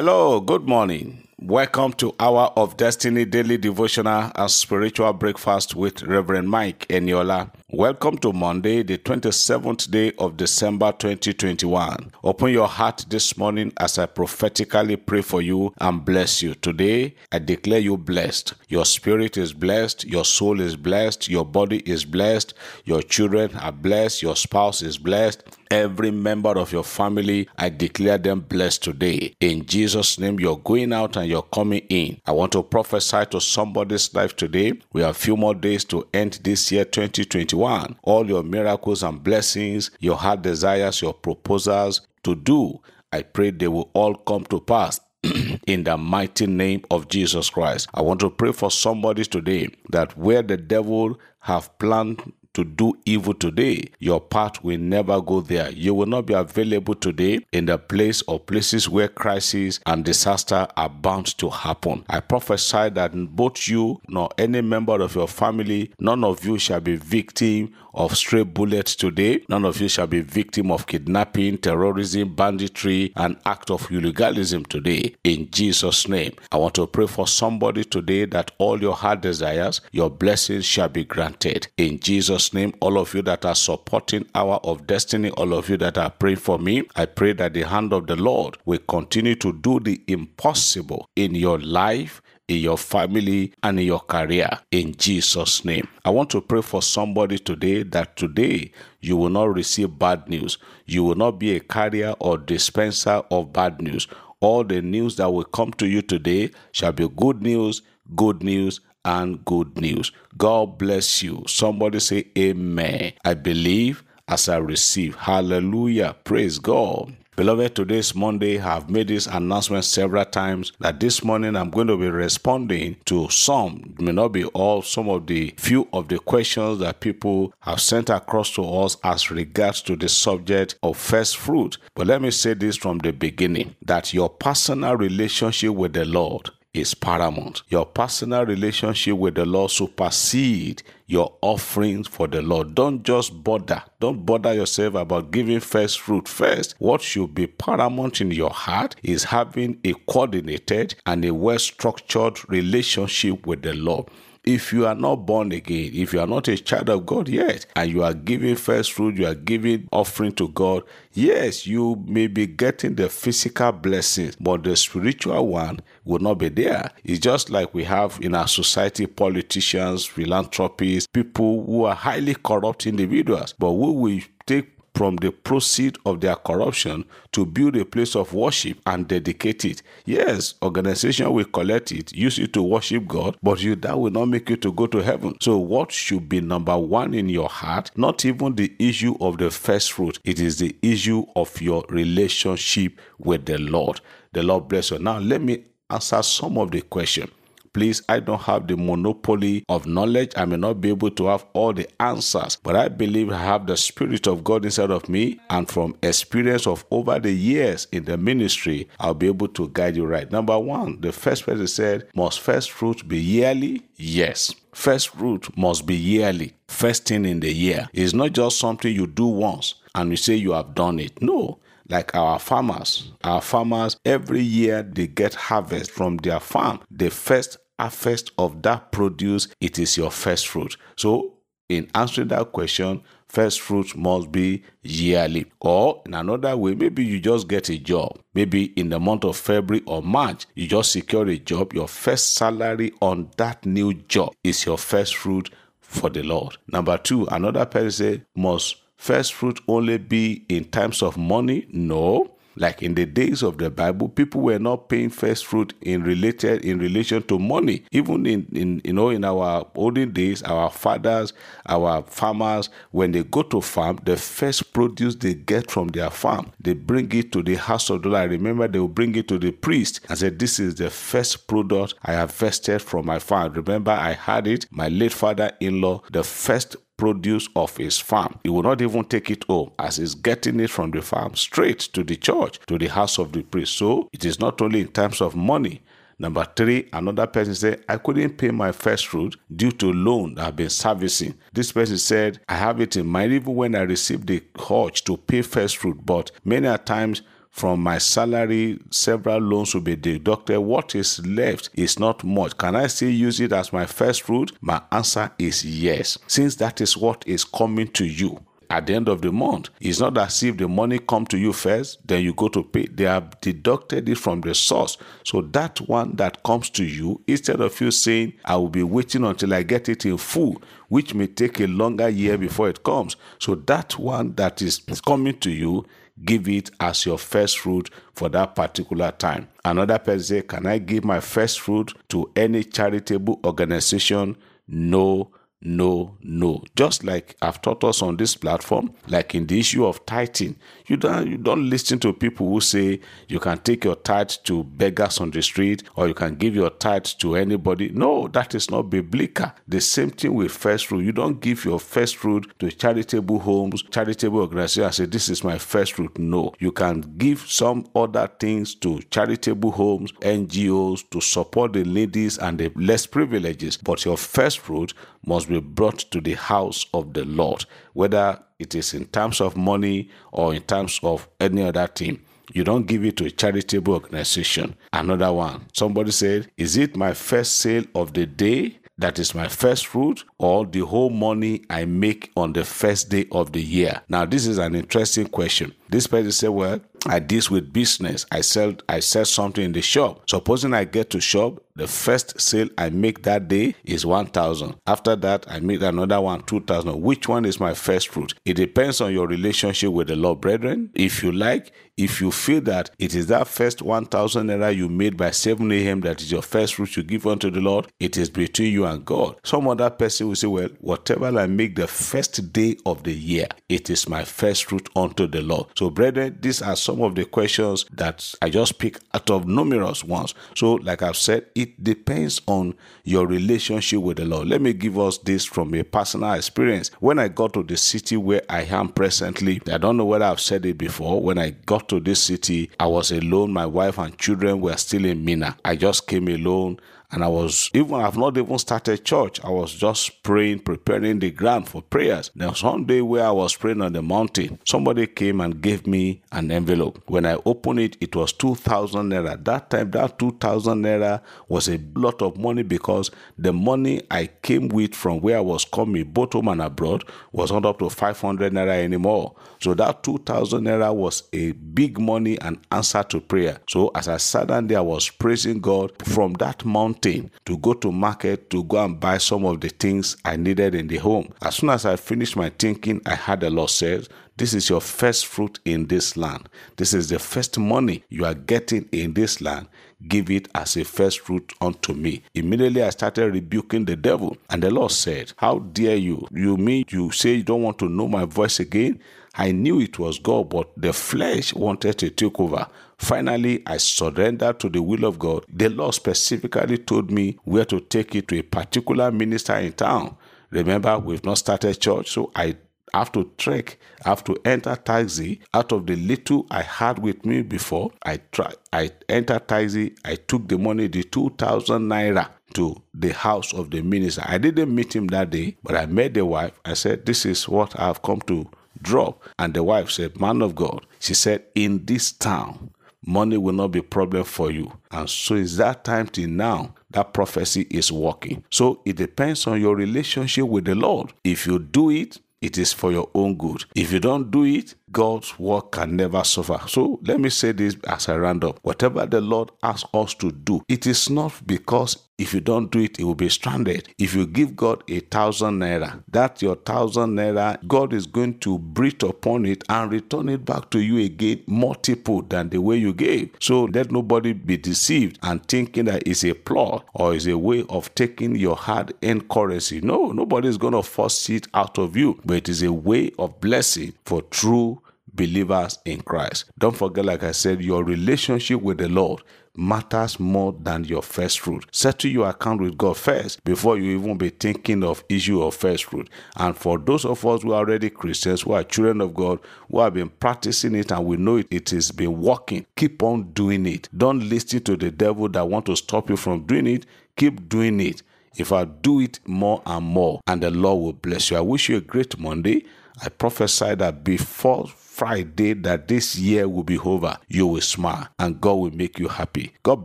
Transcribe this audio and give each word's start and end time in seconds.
Hello, 0.00 0.38
good 0.38 0.68
morning. 0.68 1.26
Welcome 1.40 1.92
to 1.94 2.14
Hour 2.20 2.52
of 2.54 2.76
Destiny 2.76 3.24
Daily 3.24 3.58
Devotional 3.58 4.30
and 4.36 4.48
Spiritual 4.48 5.12
Breakfast 5.12 5.74
with 5.74 6.04
Reverend 6.04 6.48
Mike 6.48 6.86
Eniola. 6.86 7.50
Welcome 7.70 8.16
to 8.20 8.32
Monday, 8.32 8.82
the 8.82 8.96
27th 8.96 9.90
day 9.90 10.12
of 10.16 10.38
December 10.38 10.90
2021. 10.90 12.12
Open 12.24 12.50
your 12.50 12.66
heart 12.66 13.04
this 13.10 13.36
morning 13.36 13.74
as 13.76 13.98
I 13.98 14.06
prophetically 14.06 14.96
pray 14.96 15.20
for 15.20 15.42
you 15.42 15.74
and 15.76 16.02
bless 16.02 16.42
you. 16.42 16.54
Today, 16.54 17.14
I 17.30 17.40
declare 17.40 17.80
you 17.80 17.98
blessed. 17.98 18.54
Your 18.68 18.86
spirit 18.86 19.36
is 19.36 19.52
blessed, 19.52 20.06
your 20.06 20.24
soul 20.24 20.60
is 20.60 20.76
blessed, 20.76 21.28
your 21.28 21.44
body 21.44 21.80
is 21.80 22.06
blessed, 22.06 22.54
your 22.86 23.02
children 23.02 23.54
are 23.56 23.72
blessed, 23.72 24.22
your 24.22 24.34
spouse 24.34 24.80
is 24.80 24.96
blessed. 24.96 25.42
Every 25.70 26.10
member 26.10 26.58
of 26.58 26.72
your 26.72 26.84
family, 26.84 27.46
I 27.58 27.68
declare 27.68 28.16
them 28.16 28.40
blessed 28.40 28.84
today. 28.84 29.34
In 29.40 29.66
Jesus' 29.66 30.18
name, 30.18 30.40
you're 30.40 30.56
going 30.56 30.94
out 30.94 31.18
and 31.18 31.28
you're 31.28 31.42
coming 31.42 31.82
in. 31.90 32.22
I 32.26 32.32
want 32.32 32.52
to 32.52 32.62
prophesy 32.62 33.26
to 33.26 33.40
somebody's 33.42 34.14
life 34.14 34.34
today. 34.34 34.72
We 34.94 35.02
have 35.02 35.10
a 35.10 35.18
few 35.18 35.36
more 35.36 35.54
days 35.54 35.84
to 35.86 36.08
end 36.14 36.40
this 36.42 36.72
year 36.72 36.86
2021. 36.86 37.57
All 38.02 38.26
your 38.26 38.42
miracles 38.42 39.02
and 39.02 39.22
blessings, 39.22 39.90
your 40.00 40.16
heart 40.16 40.42
desires, 40.42 41.02
your 41.02 41.14
proposals 41.14 42.02
to 42.22 42.34
do, 42.34 42.80
I 43.12 43.22
pray 43.22 43.50
they 43.50 43.68
will 43.68 43.90
all 43.94 44.14
come 44.14 44.44
to 44.46 44.60
pass 44.60 45.00
in 45.66 45.84
the 45.84 45.96
mighty 45.96 46.46
name 46.46 46.84
of 46.90 47.08
Jesus 47.08 47.50
Christ. 47.50 47.88
I 47.94 48.02
want 48.02 48.20
to 48.20 48.30
pray 48.30 48.52
for 48.52 48.70
somebody 48.70 49.24
today 49.24 49.68
that 49.90 50.16
where 50.16 50.42
the 50.42 50.56
devil 50.56 51.18
have 51.40 51.76
planned 51.78 52.32
to 52.58 52.64
do 52.64 52.92
evil 53.04 53.34
today, 53.34 53.84
your 54.00 54.20
path 54.20 54.64
will 54.64 54.78
never 54.80 55.20
go 55.22 55.40
there. 55.40 55.70
You 55.70 55.94
will 55.94 56.06
not 56.06 56.26
be 56.26 56.34
available 56.34 56.96
today 56.96 57.38
in 57.52 57.66
the 57.66 57.78
place 57.78 58.20
or 58.26 58.40
places 58.40 58.88
where 58.88 59.06
crisis 59.06 59.78
and 59.86 60.04
disaster 60.04 60.66
are 60.76 60.88
bound 60.88 61.38
to 61.38 61.50
happen. 61.50 62.04
I 62.08 62.18
prophesy 62.18 62.88
that 62.88 63.12
both 63.36 63.68
you 63.68 64.00
nor 64.08 64.30
any 64.38 64.60
member 64.60 65.00
of 65.00 65.14
your 65.14 65.28
family, 65.28 65.92
none 66.00 66.24
of 66.24 66.44
you 66.44 66.58
shall 66.58 66.80
be 66.80 66.96
victim 66.96 67.72
of 67.94 68.16
stray 68.16 68.42
bullets 68.42 68.94
today. 68.94 69.44
None 69.48 69.64
of 69.64 69.80
you 69.80 69.88
shall 69.88 70.06
be 70.06 70.20
victim 70.20 70.70
of 70.70 70.86
kidnapping, 70.86 71.58
terrorism, 71.58 72.34
banditry, 72.34 73.12
and 73.16 73.36
act 73.46 73.70
of 73.70 73.88
illegalism 73.88 74.66
today. 74.66 75.14
In 75.24 75.50
Jesus' 75.50 76.08
name, 76.08 76.34
I 76.52 76.56
want 76.56 76.74
to 76.74 76.86
pray 76.86 77.06
for 77.06 77.26
somebody 77.26 77.84
today 77.84 78.24
that 78.26 78.50
all 78.58 78.80
your 78.80 78.94
heart 78.94 79.20
desires, 79.20 79.80
your 79.92 80.10
blessings 80.10 80.64
shall 80.64 80.88
be 80.88 81.04
granted. 81.04 81.68
In 81.76 82.00
Jesus' 82.00 82.52
name, 82.54 82.74
all 82.80 82.98
of 82.98 83.14
you 83.14 83.22
that 83.22 83.44
are 83.44 83.54
supporting 83.54 84.26
Hour 84.34 84.60
of 84.64 84.86
Destiny, 84.86 85.30
all 85.30 85.54
of 85.54 85.68
you 85.68 85.76
that 85.78 85.98
are 85.98 86.10
praying 86.10 86.36
for 86.36 86.58
me, 86.58 86.84
I 86.96 87.06
pray 87.06 87.32
that 87.34 87.54
the 87.54 87.62
hand 87.62 87.92
of 87.92 88.06
the 88.06 88.16
Lord 88.16 88.56
will 88.64 88.78
continue 88.78 89.34
to 89.36 89.52
do 89.52 89.80
the 89.80 90.00
impossible 90.06 91.08
in 91.16 91.34
your 91.34 91.58
life 91.58 92.22
in 92.48 92.58
your 92.58 92.78
family 92.78 93.52
and 93.62 93.78
in 93.80 93.86
your 93.86 94.00
career 94.00 94.50
in 94.72 94.94
Jesus' 94.96 95.64
name. 95.64 95.88
I 96.04 96.10
want 96.10 96.30
to 96.30 96.40
pray 96.40 96.62
for 96.62 96.82
somebody 96.82 97.38
today 97.38 97.82
that 97.84 98.16
today 98.16 98.72
you 99.00 99.16
will 99.16 99.30
not 99.30 99.54
receive 99.54 99.98
bad 99.98 100.28
news. 100.28 100.58
You 100.86 101.04
will 101.04 101.14
not 101.16 101.32
be 101.38 101.56
a 101.56 101.60
carrier 101.60 102.14
or 102.20 102.38
dispenser 102.38 103.22
of 103.30 103.52
bad 103.52 103.80
news. 103.82 104.08
All 104.40 104.64
the 104.64 104.82
news 104.82 105.16
that 105.16 105.30
will 105.32 105.44
come 105.44 105.72
to 105.74 105.86
you 105.86 106.02
today 106.02 106.50
shall 106.72 106.92
be 106.92 107.08
good 107.08 107.42
news, 107.42 107.82
good 108.16 108.42
news, 108.42 108.80
and 109.04 109.44
good 109.44 109.80
news. 109.80 110.12
God 110.36 110.78
bless 110.78 111.22
you. 111.22 111.44
Somebody 111.46 112.00
say, 112.00 112.26
Amen. 112.38 113.12
I 113.24 113.34
believe 113.34 114.04
as 114.28 114.48
I 114.48 114.58
receive. 114.58 115.14
Hallelujah. 115.16 116.16
Praise 116.24 116.58
God. 116.58 117.16
Beloved, 117.38 117.76
today's 117.76 118.16
Monday. 118.16 118.58
I 118.58 118.74
have 118.74 118.90
made 118.90 119.06
this 119.06 119.28
announcement 119.28 119.84
several 119.84 120.24
times 120.24 120.72
that 120.80 120.98
this 120.98 121.22
morning 121.22 121.54
I'm 121.54 121.70
going 121.70 121.86
to 121.86 121.96
be 121.96 122.10
responding 122.10 122.96
to 123.04 123.30
some, 123.30 123.94
may 124.00 124.10
not 124.10 124.30
be 124.32 124.46
all, 124.46 124.82
some 124.82 125.08
of 125.08 125.28
the 125.28 125.54
few 125.56 125.86
of 125.92 126.08
the 126.08 126.18
questions 126.18 126.80
that 126.80 126.98
people 126.98 127.54
have 127.60 127.80
sent 127.80 128.10
across 128.10 128.52
to 128.56 128.64
us 128.64 128.96
as 129.04 129.30
regards 129.30 129.82
to 129.82 129.94
the 129.94 130.08
subject 130.08 130.74
of 130.82 130.96
first 130.96 131.36
fruit. 131.36 131.78
But 131.94 132.08
let 132.08 132.22
me 132.22 132.32
say 132.32 132.54
this 132.54 132.76
from 132.76 132.98
the 132.98 133.12
beginning 133.12 133.76
that 133.82 134.12
your 134.12 134.30
personal 134.30 134.96
relationship 134.96 135.70
with 135.70 135.92
the 135.92 136.06
Lord 136.06 136.50
is 136.74 136.94
paramount. 136.94 137.62
Your 137.68 137.86
personal 137.86 138.44
relationship 138.44 139.16
with 139.16 139.34
the 139.34 139.46
Lord 139.46 139.70
supersede 139.70 140.82
your 141.06 141.36
offerings 141.40 142.06
for 142.06 142.28
the 142.28 142.42
Lord. 142.42 142.74
Don't 142.74 143.02
just 143.02 143.42
bother. 143.42 143.82
Don't 144.00 144.24
bother 144.26 144.52
yourself 144.54 144.94
about 144.94 145.30
giving 145.30 145.60
first 145.60 146.00
fruit 146.00 146.28
first. 146.28 146.74
What 146.78 147.00
should 147.00 147.34
be 147.34 147.46
paramount 147.46 148.20
in 148.20 148.30
your 148.30 148.50
heart 148.50 148.96
is 149.02 149.24
having 149.24 149.80
a 149.84 149.94
coordinated 149.94 150.94
and 151.06 151.24
a 151.24 151.32
well 151.32 151.58
structured 151.58 152.38
relationship 152.48 153.46
with 153.46 153.62
the 153.62 153.74
Lord 153.74 154.08
if 154.48 154.72
you 154.72 154.86
are 154.86 154.94
not 154.94 155.26
born 155.26 155.52
again, 155.52 155.90
if 155.92 156.14
you 156.14 156.20
are 156.20 156.26
not 156.26 156.48
a 156.48 156.56
child 156.56 156.88
of 156.88 157.04
God 157.04 157.28
yet, 157.28 157.66
and 157.76 157.90
you 157.90 158.02
are 158.02 158.14
giving 158.14 158.56
first 158.56 158.92
fruit, 158.92 159.16
you 159.16 159.26
are 159.26 159.34
giving 159.34 159.86
offering 159.92 160.32
to 160.32 160.48
God, 160.48 160.84
yes, 161.12 161.66
you 161.66 162.02
may 162.06 162.28
be 162.28 162.46
getting 162.46 162.94
the 162.94 163.10
physical 163.10 163.72
blessings, 163.72 164.36
but 164.36 164.64
the 164.64 164.74
spiritual 164.74 165.48
one 165.48 165.80
will 166.06 166.20
not 166.20 166.38
be 166.38 166.48
there. 166.48 166.90
It's 167.04 167.20
just 167.20 167.50
like 167.50 167.74
we 167.74 167.84
have 167.84 168.18
in 168.22 168.34
our 168.34 168.48
society 168.48 169.06
politicians, 169.06 170.06
philanthropists, 170.06 171.08
people 171.12 171.66
who 171.66 171.84
are 171.84 171.94
highly 171.94 172.34
corrupt 172.34 172.86
individuals, 172.86 173.54
but 173.58 173.68
who 173.68 173.92
will 173.92 174.20
take 174.46 174.77
from 174.98 175.14
the 175.14 175.30
proceed 175.30 175.96
of 176.04 176.20
their 176.20 176.34
corruption 176.34 177.04
to 177.30 177.46
build 177.46 177.76
a 177.76 177.84
place 177.84 178.16
of 178.16 178.34
worship 178.34 178.80
and 178.84 179.06
dedicate 179.06 179.64
it. 179.64 179.80
Yes, 180.04 180.54
organization 180.60 181.32
will 181.32 181.44
collect 181.44 181.92
it, 181.92 182.12
use 182.12 182.36
it 182.40 182.52
to 182.54 182.64
worship 182.64 183.06
God, 183.06 183.36
but 183.40 183.62
you 183.62 183.76
that 183.76 183.96
will 183.96 184.10
not 184.10 184.26
make 184.26 184.50
you 184.50 184.56
to 184.56 184.72
go 184.72 184.88
to 184.88 184.98
heaven. 184.98 185.36
So 185.40 185.56
what 185.56 185.92
should 185.92 186.28
be 186.28 186.40
number 186.40 186.76
one 186.76 187.14
in 187.14 187.28
your 187.28 187.48
heart? 187.48 187.92
Not 187.96 188.24
even 188.24 188.56
the 188.56 188.74
issue 188.80 189.14
of 189.20 189.38
the 189.38 189.52
first 189.52 189.92
fruit. 189.92 190.18
It 190.24 190.40
is 190.40 190.58
the 190.58 190.74
issue 190.82 191.24
of 191.36 191.62
your 191.62 191.84
relationship 191.90 192.98
with 193.18 193.46
the 193.46 193.58
Lord. 193.58 194.00
The 194.32 194.42
Lord 194.42 194.66
bless 194.66 194.90
you. 194.90 194.98
Now 194.98 195.18
let 195.20 195.40
me 195.40 195.62
answer 195.88 196.24
some 196.24 196.58
of 196.58 196.72
the 196.72 196.80
question. 196.80 197.30
Please, 197.72 198.02
I 198.08 198.20
don't 198.20 198.40
have 198.42 198.66
the 198.66 198.76
monopoly 198.76 199.64
of 199.68 199.86
knowledge. 199.86 200.32
I 200.36 200.44
may 200.44 200.56
not 200.56 200.80
be 200.80 200.90
able 200.90 201.10
to 201.12 201.26
have 201.26 201.44
all 201.52 201.72
the 201.72 201.88
answers, 202.02 202.56
but 202.56 202.76
I 202.76 202.88
believe 202.88 203.30
I 203.30 203.38
have 203.38 203.66
the 203.66 203.76
Spirit 203.76 204.26
of 204.26 204.44
God 204.44 204.64
inside 204.64 204.90
of 204.90 205.08
me. 205.08 205.38
And 205.50 205.68
from 205.68 205.96
experience 206.02 206.66
of 206.66 206.84
over 206.90 207.18
the 207.18 207.32
years 207.32 207.86
in 207.92 208.04
the 208.04 208.16
ministry, 208.16 208.88
I'll 208.98 209.14
be 209.14 209.26
able 209.26 209.48
to 209.48 209.68
guide 209.68 209.96
you 209.96 210.06
right. 210.06 210.30
Number 210.30 210.58
one, 210.58 211.00
the 211.00 211.12
first 211.12 211.44
person 211.44 211.66
said, 211.66 212.08
Must 212.14 212.40
first 212.40 212.70
fruit 212.70 213.06
be 213.06 213.18
yearly? 213.18 213.82
Yes. 213.96 214.54
First 214.72 215.08
fruit 215.08 215.56
must 215.56 215.86
be 215.86 215.96
yearly. 215.96 216.54
First 216.68 217.06
thing 217.06 217.24
in 217.24 217.40
the 217.40 217.52
year. 217.52 217.88
It's 217.92 218.14
not 218.14 218.32
just 218.32 218.58
something 218.58 218.94
you 218.94 219.06
do 219.06 219.26
once 219.26 219.74
and 219.94 220.10
you 220.10 220.16
say 220.16 220.34
you 220.34 220.52
have 220.52 220.74
done 220.74 221.00
it. 221.00 221.20
No 221.20 221.58
like 221.88 222.14
our 222.14 222.38
farmers. 222.38 223.12
Our 223.24 223.40
farmers, 223.40 223.96
every 224.04 224.42
year 224.42 224.82
they 224.82 225.06
get 225.06 225.34
harvest 225.34 225.90
from 225.90 226.18
their 226.18 226.40
farm. 226.40 226.80
The 226.90 227.10
first 227.10 227.58
harvest 227.78 228.32
of 228.38 228.62
that 228.62 228.92
produce, 228.92 229.48
it 229.60 229.78
is 229.78 229.96
your 229.96 230.10
first 230.10 230.48
fruit. 230.48 230.76
So, 230.96 231.34
in 231.68 231.90
answering 231.94 232.28
that 232.28 232.52
question, 232.52 233.02
first 233.28 233.60
fruit 233.60 233.94
must 233.94 234.32
be 234.32 234.62
yearly. 234.82 235.46
Or 235.60 236.02
in 236.06 236.14
another 236.14 236.56
way, 236.56 236.74
maybe 236.74 237.04
you 237.04 237.20
just 237.20 237.46
get 237.46 237.68
a 237.68 237.78
job. 237.78 238.18
Maybe 238.32 238.64
in 238.78 238.88
the 238.88 238.98
month 238.98 239.24
of 239.24 239.36
February 239.36 239.84
or 239.86 240.02
March, 240.02 240.46
you 240.54 240.66
just 240.66 240.92
secure 240.92 241.28
a 241.28 241.38
job. 241.38 241.74
Your 241.74 241.88
first 241.88 242.34
salary 242.34 242.92
on 243.02 243.30
that 243.36 243.66
new 243.66 243.92
job 243.92 244.32
is 244.42 244.64
your 244.64 244.78
first 244.78 245.16
fruit 245.16 245.50
for 245.80 246.08
the 246.08 246.22
Lord. 246.22 246.56
Number 246.68 246.96
two, 246.96 247.26
another 247.30 247.66
person 247.66 248.24
must 248.34 248.76
first 248.98 249.32
fruit 249.32 249.58
only 249.66 249.96
be 249.96 250.44
in 250.50 250.64
times 250.64 251.02
of 251.02 251.16
money? 251.16 251.66
No. 251.72 252.34
Like 252.58 252.82
in 252.82 252.94
the 252.94 253.06
days 253.06 253.42
of 253.44 253.58
the 253.58 253.70
Bible, 253.70 254.08
people 254.08 254.40
were 254.40 254.58
not 254.58 254.88
paying 254.88 255.10
first 255.10 255.46
fruit 255.46 255.74
in 255.80 256.02
related 256.02 256.64
in 256.64 256.80
relation 256.80 257.22
to 257.24 257.38
money. 257.38 257.84
Even 257.92 258.26
in, 258.26 258.48
in 258.52 258.80
you 258.84 258.92
know 258.94 259.10
in 259.10 259.24
our 259.24 259.64
olden 259.76 260.12
days, 260.12 260.42
our 260.42 260.68
fathers, 260.68 261.32
our 261.66 262.02
farmers, 262.02 262.68
when 262.90 263.12
they 263.12 263.22
go 263.22 263.42
to 263.42 263.60
farm, 263.60 264.00
the 264.02 264.16
first 264.16 264.72
produce 264.72 265.14
they 265.14 265.34
get 265.34 265.70
from 265.70 265.88
their 265.88 266.10
farm, 266.10 266.50
they 266.60 266.72
bring 266.72 267.12
it 267.12 267.30
to 267.30 267.44
the 267.44 267.54
house 267.54 267.90
of 267.90 268.02
the 268.02 268.08
Lord. 268.08 268.22
I 268.22 268.24
remember 268.24 268.66
they 268.66 268.80
will 268.80 268.88
bring 268.88 269.14
it 269.14 269.28
to 269.28 269.38
the 269.38 269.52
priest 269.52 270.00
and 270.08 270.18
say, 270.18 270.30
This 270.30 270.58
is 270.58 270.74
the 270.74 270.90
first 270.90 271.46
product 271.46 271.94
I 272.02 272.12
have 272.12 272.32
vested 272.32 272.82
from 272.82 273.06
my 273.06 273.20
farm. 273.20 273.52
Remember, 273.52 273.92
I 273.92 274.14
had 274.14 274.48
it, 274.48 274.66
my 274.72 274.88
late 274.88 275.12
father 275.12 275.52
in 275.60 275.80
law, 275.80 276.02
the 276.10 276.24
first 276.24 276.74
produce 276.98 277.48
of 277.56 277.74
his 277.78 277.98
farm. 277.98 278.38
He 278.42 278.50
will 278.50 278.62
not 278.62 278.82
even 278.82 279.04
take 279.04 279.30
it 279.30 279.44
home 279.44 279.70
as 279.78 279.96
he's 279.96 280.14
getting 280.14 280.60
it 280.60 280.68
from 280.68 280.90
the 280.90 281.00
farm 281.00 281.34
straight 281.34 281.78
to 281.78 282.04
the 282.04 282.16
church, 282.16 282.58
to 282.66 282.76
the 282.76 282.88
house 282.88 283.18
of 283.18 283.32
the 283.32 283.42
priest. 283.42 283.76
So 283.76 284.10
it 284.12 284.26
is 284.26 284.38
not 284.38 284.60
only 284.60 284.80
in 284.80 284.88
terms 284.88 285.22
of 285.22 285.34
money. 285.34 285.80
Number 286.20 286.44
three, 286.56 286.88
another 286.92 287.28
person 287.28 287.54
said, 287.54 287.84
I 287.88 287.96
couldn't 287.96 288.38
pay 288.38 288.50
my 288.50 288.72
first 288.72 289.06
fruit 289.06 289.36
due 289.54 289.70
to 289.70 289.92
loan 289.92 290.36
I've 290.36 290.56
been 290.56 290.68
servicing. 290.68 291.34
This 291.52 291.70
person 291.70 291.96
said, 291.96 292.40
I 292.48 292.56
have 292.56 292.80
it 292.80 292.96
in 292.96 293.06
mind 293.06 293.32
even 293.32 293.54
when 293.54 293.76
I 293.76 293.82
received 293.82 294.26
the 294.26 294.42
urge 294.68 295.04
to 295.04 295.16
pay 295.16 295.42
first 295.42 295.76
fruit, 295.76 296.04
but 296.04 296.32
many 296.44 296.66
a 296.66 296.76
times 296.76 297.22
from 297.50 297.80
my 297.80 297.98
salary, 297.98 298.78
several 298.90 299.40
loans 299.40 299.74
will 299.74 299.82
be 299.82 299.96
deducted. 299.96 300.60
What 300.60 300.94
is 300.94 301.24
left 301.26 301.70
is 301.74 301.98
not 301.98 302.22
much. 302.24 302.56
Can 302.56 302.76
I 302.76 302.86
still 302.86 303.10
use 303.10 303.40
it 303.40 303.52
as 303.52 303.72
my 303.72 303.86
first 303.86 304.22
fruit? 304.22 304.52
My 304.60 304.80
answer 304.92 305.30
is 305.38 305.64
yes, 305.64 306.18
since 306.26 306.56
that 306.56 306.80
is 306.80 306.96
what 306.96 307.24
is 307.26 307.44
coming 307.44 307.88
to 307.88 308.04
you 308.04 308.40
at 308.70 308.86
the 308.86 308.94
end 308.94 309.08
of 309.08 309.22
the 309.22 309.32
month. 309.32 309.70
It's 309.80 309.98
not 309.98 310.18
as 310.18 310.42
if 310.42 310.56
the 310.56 310.68
money 310.68 310.98
come 310.98 311.26
to 311.26 311.38
you 311.38 311.52
first, 311.52 312.06
then 312.06 312.22
you 312.22 312.34
go 312.34 312.48
to 312.48 312.62
pay. 312.62 312.86
They 312.86 313.04
have 313.04 313.40
deducted 313.40 314.08
it 314.08 314.18
from 314.18 314.42
the 314.42 314.54
source. 314.54 314.98
So 315.24 315.40
that 315.40 315.80
one 315.80 316.16
that 316.16 316.42
comes 316.42 316.70
to 316.70 316.84
you, 316.84 317.22
instead 317.26 317.60
of 317.60 317.80
you 317.80 317.90
saying, 317.90 318.34
I 318.44 318.56
will 318.56 318.68
be 318.68 318.82
waiting 318.82 319.24
until 319.24 319.54
I 319.54 319.62
get 319.62 319.88
it 319.88 320.04
in 320.04 320.18
full, 320.18 320.60
which 320.88 321.14
may 321.14 321.26
take 321.28 321.60
a 321.60 321.66
longer 321.66 322.08
year 322.08 322.36
before 322.36 322.68
it 322.68 322.82
comes. 322.84 323.16
So 323.38 323.54
that 323.54 323.98
one 323.98 324.34
that 324.34 324.60
is 324.60 324.82
coming 325.06 325.38
to 325.40 325.50
you, 325.50 325.86
give 326.24 326.48
it 326.48 326.70
as 326.80 327.06
your 327.06 327.18
first 327.18 327.58
fruit 327.58 327.90
for 328.12 328.28
that 328.30 328.54
particular 328.54 329.10
time. 329.12 329.48
Another 329.64 329.98
person 329.98 330.22
say, 330.22 330.42
Can 330.42 330.66
I 330.66 330.78
give 330.78 331.04
my 331.04 331.20
first 331.20 331.60
fruit 331.60 331.92
to 332.08 332.30
any 332.36 332.64
charitable 332.64 333.40
organization? 333.44 334.36
No, 334.66 335.30
no, 335.60 336.16
no. 336.22 336.62
Just 336.76 337.02
like 337.02 337.36
I've 337.42 337.60
taught 337.60 337.82
us 337.82 338.00
on 338.00 338.16
this 338.16 338.36
platform, 338.36 338.94
like 339.08 339.34
in 339.34 339.46
the 339.46 339.58
issue 339.58 339.84
of 339.84 340.06
tithing, 340.06 340.56
you 340.86 340.96
don't 340.96 341.26
you 341.26 341.36
don't 341.36 341.68
listen 341.68 341.98
to 342.00 342.12
people 342.12 342.48
who 342.48 342.60
say 342.60 343.00
you 343.26 343.40
can 343.40 343.58
take 343.58 343.84
your 343.84 343.96
tithe 343.96 344.30
to 344.44 344.62
beggars 344.62 345.20
on 345.20 345.32
the 345.32 345.42
street 345.42 345.82
or 345.96 346.06
you 346.06 346.14
can 346.14 346.36
give 346.36 346.54
your 346.54 346.70
tithe 346.70 347.06
to 347.18 347.34
anybody. 347.34 347.88
No, 347.88 348.28
that 348.28 348.54
is 348.54 348.70
not 348.70 348.82
biblical. 348.82 349.50
The 349.66 349.80
same 349.80 350.10
thing 350.10 350.34
with 350.34 350.52
first 350.52 350.86
fruit. 350.86 351.00
You 351.00 351.12
don't 351.12 351.40
give 351.40 351.64
your 351.64 351.80
first 351.80 352.16
fruit 352.16 352.52
to 352.60 352.70
charitable 352.70 353.40
homes, 353.40 353.82
charitable 353.82 354.38
organizations 354.38 354.84
and 354.86 354.94
say 354.94 355.06
this 355.06 355.28
is 355.28 355.42
my 355.42 355.58
first 355.58 355.94
fruit. 355.94 356.16
No, 356.18 356.54
you 356.60 356.70
can 356.70 357.00
give 357.18 357.40
some 357.40 357.84
other 357.96 358.30
things 358.38 358.76
to 358.76 359.00
charitable 359.10 359.72
homes, 359.72 360.12
NGOs 360.12 361.10
to 361.10 361.20
support 361.20 361.72
the 361.72 361.82
ladies 361.82 362.38
and 362.38 362.58
the 362.58 362.70
less 362.76 363.06
privileges, 363.06 363.76
but 363.76 364.04
your 364.04 364.16
first 364.16 364.60
fruit 364.60 364.94
must 365.26 365.47
be 365.48 365.60
brought 365.60 365.98
to 366.10 366.20
the 366.20 366.34
house 366.34 366.86
of 366.94 367.14
the 367.14 367.24
Lord, 367.24 367.64
whether 367.92 368.40
it 368.58 368.74
is 368.74 368.94
in 368.94 369.06
terms 369.06 369.40
of 369.40 369.56
money 369.56 370.10
or 370.32 370.54
in 370.54 370.62
terms 370.62 371.00
of 371.02 371.28
any 371.40 371.62
other 371.62 371.86
thing. 371.86 372.20
You 372.52 372.64
don't 372.64 372.86
give 372.86 373.04
it 373.04 373.16
to 373.18 373.26
a 373.26 373.30
charitable 373.30 373.94
organization. 373.94 374.74
Another 374.92 375.32
one. 375.32 375.66
Somebody 375.74 376.10
said, 376.12 376.50
Is 376.56 376.76
it 376.76 376.96
my 376.96 377.12
first 377.12 377.56
sale 377.56 377.84
of 377.94 378.14
the 378.14 378.26
day? 378.26 378.78
That 378.96 379.20
is 379.20 379.32
my 379.32 379.46
first 379.46 379.86
fruit, 379.86 380.24
or 380.38 380.66
the 380.66 380.80
whole 380.80 381.10
money 381.10 381.62
I 381.70 381.84
make 381.84 382.32
on 382.36 382.52
the 382.52 382.64
first 382.64 383.10
day 383.10 383.26
of 383.30 383.52
the 383.52 383.62
year. 383.62 384.02
Now, 384.08 384.24
this 384.24 384.44
is 384.44 384.58
an 384.58 384.74
interesting 384.74 385.28
question. 385.28 385.72
This 385.88 386.08
person 386.08 386.32
said, 386.32 386.48
Well, 386.50 386.80
I 387.08 387.18
deal 387.18 387.38
with 387.50 387.72
business. 387.72 388.26
I 388.32 388.40
sell 388.40 388.74
I 388.88 389.00
sell 389.00 389.24
something 389.24 389.64
in 389.64 389.72
the 389.72 389.82
shop. 389.82 390.28
Supposing 390.28 390.74
I 390.74 390.84
get 390.84 391.10
to 391.10 391.20
shop, 391.20 391.62
the 391.78 391.86
first 391.86 392.40
sale 392.40 392.68
I 392.76 392.90
make 392.90 393.22
that 393.22 393.46
day 393.46 393.76
is 393.84 394.04
1000. 394.04 394.74
After 394.86 395.14
that, 395.14 395.46
I 395.48 395.60
make 395.60 395.80
another 395.80 396.20
one 396.20 396.42
2000. 396.42 397.00
Which 397.00 397.28
one 397.28 397.44
is 397.44 397.60
my 397.60 397.72
first 397.72 398.08
fruit? 398.08 398.34
It 398.44 398.54
depends 398.54 399.00
on 399.00 399.12
your 399.12 399.28
relationship 399.28 399.92
with 399.92 400.08
the 400.08 400.16
Lord, 400.16 400.40
brethren. 400.40 400.90
If 400.94 401.22
you 401.22 401.30
like, 401.30 401.72
if 401.96 402.20
you 402.20 402.32
feel 402.32 402.60
that 402.62 402.90
it 402.98 403.14
is 403.14 403.28
that 403.28 403.46
first 403.46 403.80
1000 403.82 404.46
naira 404.48 404.74
you 404.74 404.88
made 404.88 405.16
by 405.16 405.30
7 405.30 405.70
a.m. 405.70 406.00
that 406.00 406.20
is 406.20 406.32
your 406.32 406.42
first 406.42 406.74
fruit 406.74 406.96
you 406.96 407.02
give 407.04 407.26
unto 407.26 407.50
the 407.50 407.60
Lord, 407.60 407.86
it 408.00 408.16
is 408.16 408.28
between 408.28 408.72
you 408.72 408.84
and 408.84 409.04
God. 409.04 409.36
Some 409.44 409.68
other 409.68 409.90
person 409.90 410.28
will 410.28 410.36
say, 410.36 410.48
Well, 410.48 410.70
whatever 410.80 411.26
I 411.26 411.46
make 411.46 411.76
the 411.76 411.86
first 411.86 412.52
day 412.52 412.76
of 412.86 413.04
the 413.04 413.14
year, 413.14 413.46
it 413.68 413.88
is 413.88 414.08
my 414.08 414.24
first 414.24 414.64
fruit 414.64 414.88
unto 414.96 415.28
the 415.28 415.42
Lord. 415.42 415.66
So, 415.76 415.90
brethren, 415.90 416.38
these 416.40 416.60
are 416.60 416.76
some 416.76 416.97
of 417.02 417.14
the 417.14 417.24
questions 417.24 417.84
that 417.92 418.34
I 418.42 418.50
just 418.50 418.78
pick 418.78 418.98
out 419.14 419.30
of 419.30 419.46
numerous 419.46 420.04
ones. 420.04 420.34
So, 420.54 420.74
like 420.74 421.02
I've 421.02 421.16
said, 421.16 421.46
it 421.54 421.82
depends 421.82 422.40
on 422.46 422.74
your 423.04 423.26
relationship 423.26 424.00
with 424.00 424.18
the 424.18 424.24
Lord. 424.24 424.48
Let 424.48 424.60
me 424.60 424.72
give 424.72 424.98
us 424.98 425.18
this 425.18 425.44
from 425.44 425.74
a 425.74 425.82
personal 425.82 426.32
experience. 426.32 426.90
When 427.00 427.18
I 427.18 427.28
got 427.28 427.52
to 427.54 427.62
the 427.62 427.76
city 427.76 428.16
where 428.16 428.42
I 428.48 428.62
am 428.62 428.88
presently, 428.88 429.60
I 429.70 429.78
don't 429.78 429.96
know 429.96 430.04
whether 430.04 430.24
I've 430.24 430.40
said 430.40 430.66
it 430.66 430.78
before. 430.78 431.20
When 431.22 431.38
I 431.38 431.50
got 431.50 431.88
to 431.90 432.00
this 432.00 432.22
city, 432.22 432.70
I 432.78 432.86
was 432.86 433.12
alone. 433.12 433.52
My 433.52 433.66
wife 433.66 433.98
and 433.98 434.16
children 434.18 434.60
were 434.60 434.76
still 434.76 435.04
in 435.04 435.24
Minna. 435.24 435.56
I 435.64 435.76
just 435.76 436.06
came 436.06 436.28
alone 436.28 436.78
and 437.10 437.24
I 437.24 437.28
was 437.28 437.70
even 437.72 437.94
I've 437.94 438.18
not 438.18 438.36
even 438.36 438.58
started 438.58 439.04
church. 439.04 439.42
I 439.42 439.50
was 439.50 439.72
just 439.74 440.22
praying, 440.22 440.60
preparing 440.60 441.18
the 441.20 441.30
ground 441.30 441.68
for 441.68 441.80
prayers. 441.80 442.30
There 442.34 442.48
was 442.48 442.62
one 442.62 442.84
day 442.84 443.00
where 443.00 443.24
I 443.24 443.30
was 443.30 443.56
praying 443.56 443.80
on 443.80 443.94
the 443.94 444.02
mountain. 444.02 444.58
Somebody 444.66 445.06
came 445.06 445.40
and 445.40 445.60
gave 445.60 445.86
me 445.86 446.22
an 446.32 446.50
envelope. 446.50 447.02
When 447.06 447.24
I 447.24 447.38
opened 447.46 447.80
it, 447.80 447.96
it 448.00 448.14
was 448.14 448.32
two 448.32 448.54
thousand 448.54 449.10
naira. 449.10 449.42
That 449.42 449.70
time, 449.70 449.90
that 449.92 450.18
two 450.18 450.32
thousand 450.32 450.82
naira 450.82 451.22
was 451.48 451.68
a 451.68 451.80
lot 451.94 452.20
of 452.20 452.36
money 452.36 452.62
because 452.62 453.10
the 453.38 453.52
money 453.52 454.02
I 454.10 454.26
came 454.42 454.68
with 454.68 454.94
from 454.94 455.20
where 455.20 455.38
I 455.38 455.42
was 455.42 455.64
coming, 455.64 456.04
both 456.04 456.34
home 456.34 456.48
and 456.48 456.60
abroad, 456.60 457.04
was 457.32 457.50
not 457.50 457.64
up 457.64 457.78
to 457.78 457.88
five 457.88 458.20
hundred 458.20 458.52
naira 458.52 458.82
anymore. 458.82 459.34
So 459.60 459.72
that 459.74 460.02
two 460.02 460.18
thousand 460.18 460.64
naira 460.64 460.94
was 460.94 461.22
a 461.32 461.52
big 461.52 461.98
money 461.98 462.38
and 462.40 462.58
answer 462.70 463.02
to 463.04 463.20
prayer. 463.22 463.60
So 463.66 463.90
as 463.94 464.08
I 464.08 464.18
sat 464.18 464.48
down 464.48 464.66
there, 464.66 464.78
I 464.78 464.82
was 464.82 465.08
praising 465.08 465.60
God 465.60 465.92
from 466.04 466.34
that 466.34 466.66
mountain 466.66 466.97
to 467.02 467.58
go 467.58 467.74
to 467.74 467.92
market 467.92 468.50
to 468.50 468.64
go 468.64 468.84
and 468.84 468.98
buy 468.98 469.18
some 469.18 469.44
of 469.44 469.60
the 469.60 469.68
things 469.68 470.16
I 470.24 470.36
needed 470.36 470.74
in 470.74 470.88
the 470.88 470.96
home. 470.96 471.32
As 471.42 471.56
soon 471.56 471.70
as 471.70 471.84
I 471.86 471.96
finished 471.96 472.36
my 472.36 472.50
thinking, 472.50 473.00
I 473.06 473.14
had 473.14 473.40
the 473.40 473.50
Lord 473.50 473.70
says, 473.70 474.08
this 474.38 474.54
is 474.54 474.70
your 474.70 474.80
first 474.80 475.26
fruit 475.26 475.58
in 475.64 475.88
this 475.88 476.16
land. 476.16 476.48
This 476.76 476.94
is 476.94 477.08
the 477.08 477.18
first 477.18 477.58
money 477.58 478.04
you 478.08 478.24
are 478.24 478.34
getting 478.34 478.88
in 478.92 479.14
this 479.14 479.40
land. 479.40 479.66
Give 480.06 480.30
it 480.30 480.46
as 480.54 480.76
a 480.76 480.84
first 480.84 481.20
fruit 481.20 481.52
unto 481.60 481.92
me. 481.92 482.22
Immediately 482.34 482.84
I 482.84 482.90
started 482.90 483.32
rebuking 483.34 483.84
the 483.84 483.96
devil. 483.96 484.36
And 484.48 484.62
the 484.62 484.70
Lord 484.70 484.92
said, 484.92 485.32
How 485.38 485.58
dare 485.58 485.96
you? 485.96 486.28
You 486.30 486.56
mean 486.56 486.84
you 486.88 487.10
say 487.10 487.34
you 487.34 487.42
don't 487.42 487.64
want 487.64 487.80
to 487.80 487.88
know 487.88 488.06
my 488.06 488.26
voice 488.26 488.60
again? 488.60 489.00
I 489.38 489.52
knew 489.52 489.80
it 489.80 489.98
was 489.98 490.18
God, 490.18 490.48
but 490.50 490.70
the 490.76 490.92
flesh 490.92 491.54
wanted 491.54 491.98
to 491.98 492.10
take 492.10 492.38
over. 492.40 492.66
Finally, 492.98 493.62
I 493.64 493.76
surrendered 493.76 494.58
to 494.60 494.68
the 494.68 494.82
will 494.82 495.04
of 495.04 495.18
God. 495.18 495.44
The 495.48 495.68
Lord 495.68 495.94
specifically 495.94 496.78
told 496.78 497.12
me 497.12 497.38
where 497.44 497.64
to 497.66 497.78
take 497.78 498.16
it 498.16 498.26
to 498.28 498.38
a 498.40 498.42
particular 498.42 499.12
minister 499.12 499.54
in 499.54 499.72
town. 499.72 500.16
Remember, 500.50 500.98
we've 500.98 501.24
not 501.24 501.38
started 501.38 501.80
church, 501.80 502.10
so 502.10 502.32
I 502.34 502.56
have 502.92 503.12
to 503.12 503.30
trek, 503.36 503.78
I 504.04 504.08
have 504.08 504.24
to 504.24 504.36
enter 504.44 504.74
taxi. 504.74 505.40
Out 505.54 505.72
of 505.72 505.86
the 505.86 505.94
little 505.94 506.46
I 506.50 506.62
had 506.62 506.98
with 506.98 507.24
me 507.24 507.42
before, 507.42 507.92
I 508.02 508.16
try, 508.32 508.52
I 508.72 508.90
entered 509.08 509.46
taxi. 509.46 509.94
I 510.04 510.16
took 510.16 510.48
the 510.48 510.58
money, 510.58 510.88
the 510.88 511.04
two 511.04 511.30
thousand 511.38 511.88
naira, 511.88 512.30
to 512.54 512.82
the 512.94 513.12
house 513.12 513.52
of 513.52 513.70
the 513.70 513.82
minister. 513.82 514.22
I 514.26 514.38
didn't 514.38 514.74
meet 514.74 514.96
him 514.96 515.06
that 515.08 515.30
day, 515.30 515.58
but 515.62 515.76
I 515.76 515.86
met 515.86 516.14
the 516.14 516.24
wife. 516.24 516.58
I 516.64 516.74
said, 516.74 517.04
"This 517.04 517.26
is 517.26 517.46
what 517.46 517.78
I 517.78 517.86
have 517.86 518.02
come 518.02 518.22
to 518.22 518.48
drop." 518.82 519.22
And 519.38 519.54
the 519.54 519.62
wife 519.62 519.90
said, 519.90 520.20
"Man 520.20 520.42
of 520.42 520.54
God," 520.54 520.86
she 520.98 521.14
said, 521.14 521.44
"In 521.54 521.84
this 521.84 522.12
town." 522.12 522.70
money 523.08 523.38
will 523.38 523.54
not 523.54 523.68
be 523.68 523.80
problem 523.80 524.22
for 524.22 524.50
you. 524.50 524.70
And 524.90 525.08
so 525.08 525.34
it's 525.34 525.56
that 525.56 525.84
time 525.84 526.08
till 526.08 526.28
now 526.28 526.74
that 526.90 527.14
prophecy 527.14 527.66
is 527.70 527.90
working. 527.90 528.44
So 528.50 528.80
it 528.84 528.96
depends 528.96 529.46
on 529.46 529.60
your 529.60 529.74
relationship 529.74 530.44
with 530.44 530.66
the 530.66 530.74
Lord. 530.74 531.12
If 531.24 531.46
you 531.46 531.58
do 531.58 531.90
it, 531.90 532.18
it 532.40 532.58
is 532.58 532.72
for 532.72 532.92
your 532.92 533.08
own 533.14 533.36
good. 533.36 533.64
If 533.74 533.92
you 533.92 533.98
don't 533.98 534.30
do 534.30 534.44
it, 534.44 534.74
God's 534.92 535.38
work 535.38 535.72
can 535.72 535.96
never 535.96 536.24
suffer. 536.24 536.60
So 536.66 537.00
let 537.02 537.20
me 537.20 537.30
say 537.30 537.52
this 537.52 537.76
as 537.86 538.08
I 538.08 538.16
round 538.16 538.44
up. 538.44 538.58
Whatever 538.62 539.06
the 539.06 539.20
Lord 539.20 539.50
asks 539.62 539.88
us 539.94 540.14
to 540.14 540.32
do, 540.32 540.62
it 540.68 540.86
is 540.86 541.10
not 541.10 541.46
because 541.46 541.96
if 542.18 542.34
you 542.34 542.40
don't 542.40 542.70
do 542.72 542.80
it, 542.80 542.98
it 542.98 543.04
will 543.04 543.14
be 543.14 543.28
stranded. 543.28 543.94
If 543.96 544.12
you 544.14 544.26
give 544.26 544.56
God 544.56 544.82
a 544.88 544.98
thousand 544.98 545.60
naira, 545.60 546.02
that 546.08 546.42
your 546.42 546.56
thousand 546.56 547.14
naira, 547.14 547.64
God 547.68 547.92
is 547.92 548.06
going 548.06 548.40
to 548.40 548.58
breathe 548.58 549.04
upon 549.04 549.46
it 549.46 549.62
and 549.68 549.92
return 549.92 550.28
it 550.28 550.44
back 550.44 550.68
to 550.70 550.80
you 550.80 550.98
again, 550.98 551.44
multiple 551.46 552.22
than 552.22 552.48
the 552.48 552.60
way 552.60 552.76
you 552.76 552.92
gave. 552.92 553.30
So 553.38 553.64
let 553.64 553.92
nobody 553.92 554.32
be 554.32 554.56
deceived 554.56 555.20
and 555.22 555.46
thinking 555.46 555.84
that 555.84 556.08
it's 556.08 556.24
a 556.24 556.34
plot 556.34 556.86
or 556.92 557.14
is 557.14 557.28
a 557.28 557.38
way 557.38 557.64
of 557.68 557.94
taking 557.94 558.34
your 558.34 558.56
hard 558.56 558.94
earned 559.04 559.28
currency. 559.28 559.80
No, 559.80 560.10
nobody 560.10 560.48
is 560.48 560.58
going 560.58 560.72
to 560.74 560.82
force 560.82 561.30
it 561.30 561.46
out 561.54 561.78
of 561.78 561.96
you, 561.96 562.20
but 562.24 562.38
it 562.38 562.48
is 562.48 562.64
a 562.64 562.72
way 562.72 563.12
of 563.16 563.40
blessing 563.40 563.92
for 564.04 564.22
true 564.22 564.77
believers 565.18 565.78
in 565.84 566.00
Christ. 566.00 566.46
Don't 566.58 566.76
forget, 566.76 567.04
like 567.04 567.22
I 567.24 567.32
said, 567.32 567.60
your 567.60 567.84
relationship 567.84 568.62
with 568.62 568.78
the 568.78 568.88
Lord 568.88 569.20
matters 569.56 570.20
more 570.20 570.54
than 570.62 570.84
your 570.84 571.02
first 571.02 571.40
fruit. 571.40 571.66
Settle 571.72 572.10
your 572.10 572.28
account 572.28 572.60
with 572.60 572.78
God 572.78 572.96
first 572.96 573.42
before 573.44 573.76
you 573.76 573.98
even 573.98 574.16
be 574.16 574.30
thinking 574.30 574.84
of 574.84 575.02
issue 575.08 575.42
of 575.42 575.56
first 575.56 575.84
fruit. 575.86 576.08
And 576.36 576.56
for 576.56 576.78
those 576.78 577.04
of 577.04 577.26
us 577.26 577.42
who 577.42 577.52
are 577.52 577.58
already 577.58 577.90
Christians, 577.90 578.42
who 578.42 578.52
are 578.52 578.62
children 578.62 579.00
of 579.00 579.14
God, 579.14 579.40
who 579.70 579.80
have 579.80 579.94
been 579.94 580.10
practicing 580.10 580.76
it 580.76 580.92
and 580.92 581.04
we 581.04 581.16
know 581.16 581.36
it, 581.36 581.48
it 581.50 581.70
has 581.70 581.90
been 581.90 582.20
working, 582.20 582.64
keep 582.76 583.02
on 583.02 583.32
doing 583.32 583.66
it. 583.66 583.88
Don't 583.96 584.20
listen 584.28 584.60
to 584.60 584.76
the 584.76 584.92
devil 584.92 585.28
that 585.30 585.48
want 585.48 585.66
to 585.66 585.76
stop 585.76 586.08
you 586.08 586.16
from 586.16 586.44
doing 586.46 586.68
it. 586.68 586.86
Keep 587.16 587.48
doing 587.48 587.80
it. 587.80 588.02
If 588.36 588.52
I 588.52 588.64
do 588.64 589.00
it 589.00 589.18
more 589.26 589.60
and 589.66 589.84
more, 589.84 590.20
and 590.28 590.40
the 590.40 590.50
Lord 590.50 590.84
will 590.84 590.92
bless 590.92 591.32
you. 591.32 591.36
I 591.36 591.40
wish 591.40 591.68
you 591.68 591.78
a 591.78 591.80
great 591.80 592.16
Monday. 592.20 592.64
I 593.02 593.08
prophesy 593.08 593.74
that 593.76 594.02
before 594.02 594.66
Friday 594.66 595.52
that 595.52 595.86
this 595.86 596.18
year 596.18 596.48
will 596.48 596.64
be 596.64 596.78
over, 596.78 597.18
you 597.28 597.46
will 597.46 597.60
smile 597.60 598.08
and 598.18 598.40
God 598.40 598.54
will 598.54 598.70
make 598.74 598.98
you 598.98 599.08
happy. 599.08 599.52
God 599.62 599.84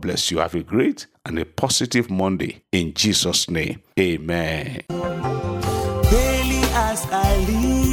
bless 0.00 0.30
you. 0.30 0.38
Have 0.38 0.54
a 0.56 0.62
great 0.62 1.06
and 1.24 1.38
a 1.38 1.44
positive 1.44 2.10
Monday 2.10 2.62
in 2.72 2.94
Jesus' 2.94 3.48
name. 3.48 3.80
Amen. 3.98 4.82
Daily 4.88 6.62
as 6.74 7.06
I 7.10 7.36
live, 7.46 7.83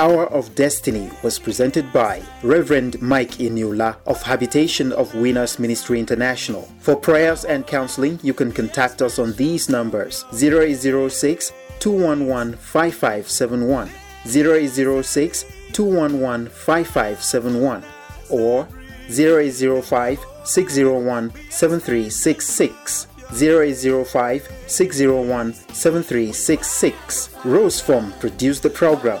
Hour 0.00 0.28
of 0.28 0.54
Destiny 0.54 1.10
was 1.22 1.38
presented 1.38 1.92
by 1.92 2.22
Reverend 2.42 3.02
Mike 3.02 3.32
Eniola 3.32 3.96
of 4.06 4.22
Habitation 4.22 4.92
of 4.92 5.14
Winners 5.14 5.58
Ministry 5.58 6.00
International. 6.00 6.66
For 6.78 6.96
prayers 6.96 7.44
and 7.44 7.66
counseling, 7.66 8.18
you 8.22 8.32
can 8.32 8.50
contact 8.50 9.02
us 9.02 9.18
on 9.18 9.34
these 9.34 9.68
numbers 9.68 10.24
0806 10.32 11.52
211 11.80 12.56
5571, 12.56 13.90
0806 14.24 15.44
211 15.74 16.46
5571, 16.46 17.84
or 18.30 18.66
0805 19.10 20.24
601 20.44 21.30
7366. 21.50 23.06
0805 23.34 24.48
601 24.66 25.52
7366. 25.52 27.28
Rose 27.44 27.80
Form 27.82 28.14
produced 28.18 28.62
the 28.62 28.70
program. 28.70 29.20